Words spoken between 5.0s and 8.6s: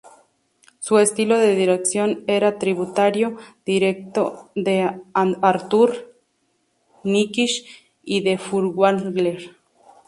Arthur Nikisch y de